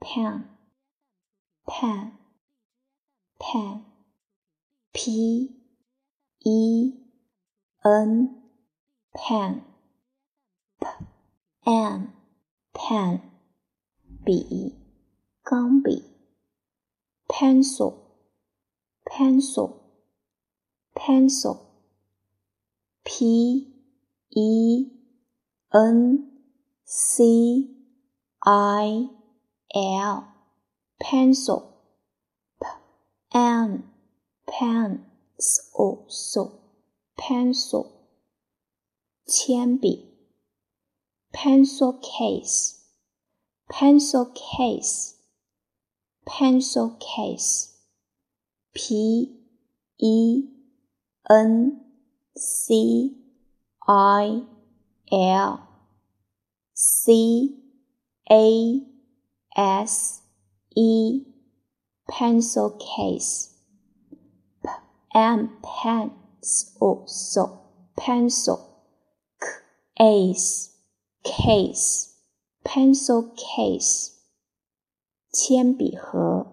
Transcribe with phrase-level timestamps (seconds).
[0.00, 0.48] pen
[1.66, 2.12] pen
[3.38, 3.84] pen
[4.92, 5.56] p
[6.44, 6.60] e
[7.84, 8.10] n
[9.12, 9.62] pen
[10.80, 10.86] p
[11.64, 12.12] n
[12.72, 13.20] pen
[14.24, 14.74] 笔
[15.42, 16.02] 钢笔
[17.28, 17.92] pencil
[19.04, 19.68] pencil
[20.94, 21.56] pencil
[23.04, 23.72] p
[24.30, 24.90] e
[25.72, 25.98] n
[26.84, 27.22] c
[28.40, 29.16] i
[29.73, 30.23] L
[30.99, 31.63] pencil
[32.59, 32.65] p
[33.33, 33.83] n
[34.45, 35.05] pencil
[37.17, 37.85] pencil
[39.25, 40.11] 铅笔
[41.31, 42.81] pencil case
[43.69, 45.15] pencil case
[46.25, 47.69] pencil case
[48.73, 49.41] p
[49.97, 50.49] e
[51.29, 51.81] n
[52.35, 53.15] c
[53.87, 54.45] i
[55.09, 55.59] l
[56.73, 57.57] c
[58.29, 58.90] a
[59.54, 60.22] s
[60.74, 61.24] e
[62.06, 63.50] pencil case
[64.62, 64.68] p
[65.14, 67.44] m pencil so
[67.96, 68.58] pencil
[69.96, 70.70] case
[71.24, 72.14] case
[72.64, 74.12] pencil case
[75.32, 76.46] 铅笔盒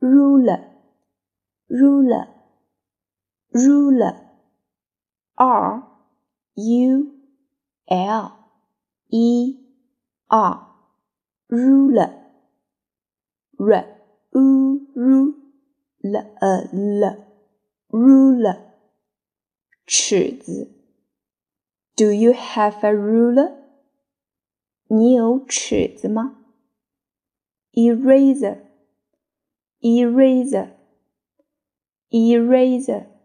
[0.00, 0.62] ruler
[1.68, 2.28] ruler
[3.50, 4.16] ruler
[5.34, 5.82] r
[6.54, 7.12] u
[7.86, 8.32] l
[9.08, 9.58] e
[10.28, 10.69] r
[11.50, 12.10] ruler
[13.58, 13.84] r
[14.32, 15.34] u r
[16.02, 17.26] l e l
[17.90, 18.58] ruler
[19.86, 20.72] 尺子
[21.96, 23.54] Do you have a ruler?
[24.88, 26.42] 你有尺子吗？
[27.72, 28.58] Eraser,
[29.80, 30.70] eraser,
[32.10, 33.16] eraser.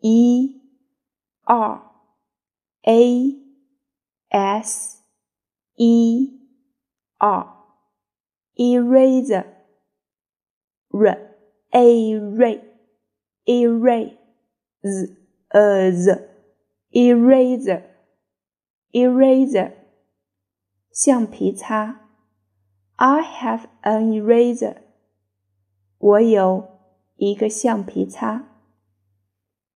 [0.00, 0.60] E
[1.44, 1.82] R
[2.86, 3.34] A
[4.30, 5.02] S
[5.76, 6.41] E
[7.22, 7.46] R
[8.56, 9.44] eraser.
[10.90, 11.18] R
[11.74, 12.60] A R
[13.46, 14.16] erase
[14.84, 15.16] z
[16.92, 17.82] eraser
[18.92, 19.72] eraser
[20.92, 22.00] 橡皮擦
[22.96, 24.76] I have an eraser
[25.98, 26.78] 我有
[27.16, 28.51] 一个橡皮擦